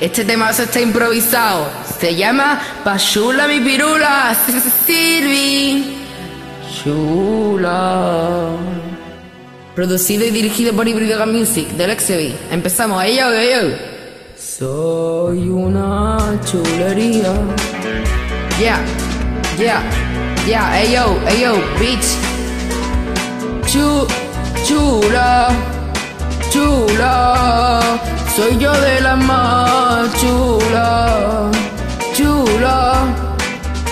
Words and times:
Este 0.00 0.24
tema 0.24 0.50
está 0.50 0.80
improvisado. 0.80 1.68
Se 1.98 2.14
llama 2.14 2.60
Pachula 2.84 3.48
mi 3.48 3.58
pirula. 3.58 4.36
Sirvi. 4.86 5.96
Chula. 6.84 8.50
Producido 9.74 10.24
y 10.24 10.30
dirigido 10.30 10.72
por 10.72 10.86
Hybrid 10.86 11.16
Music 11.26 11.68
del 11.70 11.98
XB. 11.98 12.52
Empezamos. 12.52 13.02
Ey, 13.02 13.16
yo. 13.16 13.26
Soy 14.38 15.48
una 15.48 16.38
chulería. 16.44 17.32
Yeah, 18.60 18.78
yeah, 19.58 19.82
yeah. 20.46 20.80
Ey, 20.80 20.92
yo, 20.92 21.18
ey, 21.28 21.40
yo, 21.40 21.54
bitch. 21.80 22.06
Chu, 23.66 24.06
chula. 24.64 25.49
Soy 28.40 28.56
yo 28.56 28.72
de 28.72 29.02
la 29.02 29.16
más 29.16 30.18
chula, 30.18 31.50
chula, 32.14 33.04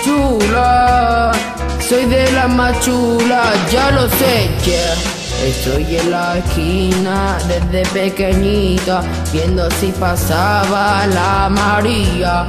chula. 0.03 1.33
Soy 1.87 2.07
de 2.07 2.33
la 2.33 2.49
más 2.49 2.75
ya 3.71 3.91
lo 3.91 4.09
sé, 4.09 4.49
yeah. 4.65 4.95
Estoy 5.45 5.97
en 5.97 6.11
la 6.11 6.39
esquina 6.39 7.37
desde 7.47 7.83
pequeñita, 7.93 9.03
viendo 9.35 9.71
si 9.73 9.89
pasaba 9.89 11.07
la 11.09 11.51
María. 11.51 12.47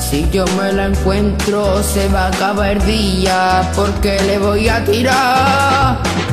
Si 0.00 0.26
yo 0.30 0.46
me 0.56 0.72
la 0.72 0.86
encuentro, 0.86 1.82
se 1.82 2.08
va 2.08 2.24
a 2.24 2.28
acabar 2.28 2.82
día, 2.86 3.70
porque 3.76 4.18
le 4.22 4.38
voy 4.38 4.70
a 4.70 4.82
tirar. 4.86 6.31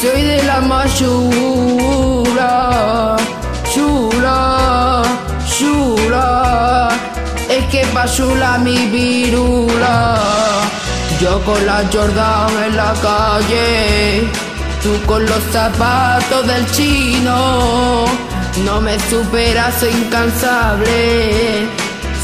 Soy 0.00 0.22
de 0.22 0.42
la 0.44 0.60
más 0.60 0.96
chula, 0.96 2.46
chula, 3.74 5.02
chula, 5.58 6.88
es 7.48 7.64
que 7.66 7.84
pa' 7.92 8.06
chula 8.06 8.58
mi 8.58 8.86
virula. 8.86 10.16
Yo 11.20 11.42
con 11.44 11.66
la 11.66 11.82
Jordan 11.92 12.50
en 12.66 12.76
la 12.76 12.94
calle, 13.02 14.28
tú 14.82 14.90
con 15.06 15.26
los 15.26 15.42
zapatos 15.50 16.46
del 16.46 16.70
chino. 16.70 18.04
No 18.64 18.80
me 18.80 18.96
superas, 19.10 19.74
soy 19.80 19.90
incansable. 19.90 21.66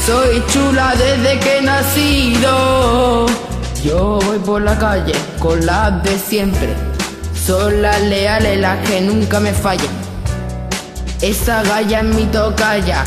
Soy 0.05 0.41
chula 0.47 0.93
desde 0.95 1.39
que 1.39 1.57
he 1.57 1.61
nacido. 1.61 3.25
Yo 3.83 4.19
voy 4.25 4.39
por 4.39 4.61
la 4.61 4.77
calle 4.77 5.13
con 5.39 5.65
las 5.65 6.01
de 6.03 6.17
siempre. 6.17 6.94
Son 7.45 7.79
las 7.79 8.01
leales 8.01 8.59
las 8.59 8.79
que 8.87 9.01
nunca 9.01 9.39
me 9.39 9.53
fallan. 9.53 9.93
Esa 11.21 11.61
galla 11.61 11.99
es 11.99 12.05
mi 12.05 12.25
tocaya. 12.25 13.03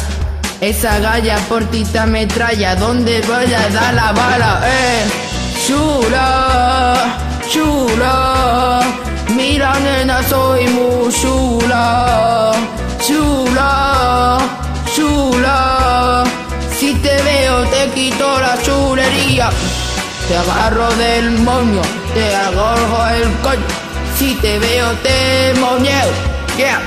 Esa 0.60 1.00
galla 1.00 1.38
por 1.48 1.64
ti 1.64 1.82
te 1.82 1.98
ametralla. 1.98 2.76
Donde 2.76 3.20
vaya 3.22 3.68
da 3.70 3.90
la 3.90 4.12
bala, 4.12 4.60
eh. 4.64 5.06
Chula, 5.66 7.18
chula. 7.50 8.82
Mira, 9.34 9.74
nena, 9.80 10.22
soy 10.22 10.68
muy 10.68 11.12
chula. 11.12 12.52
Chula, 13.04 14.38
chula. 14.94 16.24
Si 16.78 16.94
te 16.94 17.20
veo, 17.24 17.64
te 17.64 17.90
quito 17.90 18.38
la 18.38 18.56
chulería. 18.62 19.50
Te 20.28 20.36
agarro 20.36 20.88
del 20.94 21.32
moño, 21.40 21.82
te 22.14 22.36
agarro 22.36 23.08
el 23.16 23.32
coño. 23.42 23.87
Si 24.18 24.34
te 24.34 24.58
veo, 24.58 24.90
te 25.04 25.54
moñeo. 25.60 26.10
Yeah. 26.56 26.80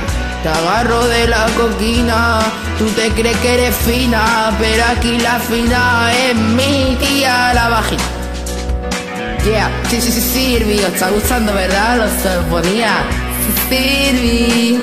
Te 0.44 0.50
agarro 0.50 1.08
de 1.08 1.28
la 1.28 1.46
coquina, 1.56 2.40
tú 2.80 2.86
te 2.90 3.10
crees 3.12 3.38
que 3.38 3.54
eres 3.54 3.76
fina, 3.76 4.52
pero 4.60 4.84
aquí 4.86 5.20
la 5.20 5.40
fina 5.40 6.12
es 6.12 6.36
mi 6.36 6.97
tía 7.00 7.53
la 7.53 7.69
vagina. 7.69 8.03
Yeah, 9.46 9.69
sí, 9.88 10.02
sí, 10.02 10.12
sí, 10.12 10.22
Sirvi, 10.22 10.80
os 10.80 10.94
está 10.94 11.09
gustando, 11.09 11.53
¿verdad? 11.53 11.97
Los 11.97 12.44
ponía. 12.50 13.03
Sirvi. 13.69 14.81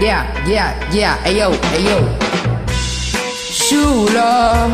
Yeah, 0.00 0.26
yeah, 0.46 0.74
yeah, 0.90 1.18
ayo, 1.24 1.50
ayo. 1.76 1.98
Chula, 3.68 4.68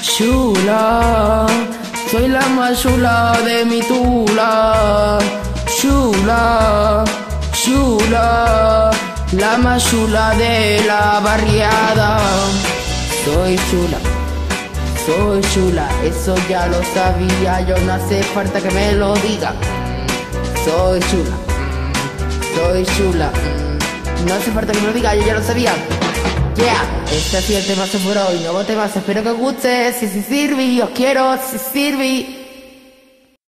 chula, 0.00 1.46
soy 2.08 2.28
la 2.28 2.46
más 2.48 2.80
chula 2.80 3.36
de 3.44 3.64
mi 3.64 3.80
tula. 3.82 5.18
Chula, 5.80 7.04
chula, 7.52 8.90
la 9.32 9.58
más 9.58 9.84
chula 9.90 10.34
de 10.36 10.82
la 10.86 11.20
barriada. 11.20 12.18
Soy 13.24 13.56
chula. 13.70 13.98
Soy 15.04 15.40
chula, 15.52 15.88
eso 16.04 16.36
ya 16.48 16.68
lo 16.68 16.80
sabía, 16.94 17.60
yo 17.62 17.76
no 17.78 17.94
hace 17.94 18.22
falta 18.22 18.60
que 18.60 18.70
me 18.70 18.92
lo 18.92 19.14
diga. 19.16 19.52
Soy 20.64 21.00
chula, 21.00 21.36
soy 22.54 22.86
chula, 22.96 23.32
no 24.28 24.34
hace 24.34 24.52
falta 24.52 24.72
que 24.72 24.80
me 24.80 24.86
lo 24.86 24.92
diga, 24.92 25.16
yo 25.16 25.26
ya 25.26 25.34
lo 25.34 25.42
sabía. 25.42 25.72
Yeah, 26.54 26.84
este 27.10 27.36
ha 27.36 27.40
sido 27.40 27.58
el 27.58 27.66
tema 27.66 27.84
por 27.86 28.16
hoy, 28.16 28.38
nuevo 28.40 28.62
tema, 28.62 28.84
espero 28.86 29.24
que 29.24 29.30
os 29.30 29.38
guste, 29.38 29.92
si 29.92 30.06
si 30.06 30.22
sirvi, 30.22 30.80
os 30.80 30.90
quiero, 30.90 31.36
si 31.50 31.58
sirvi. 31.58 32.41